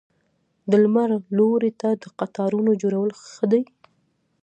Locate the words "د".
0.69-0.71, 2.01-2.03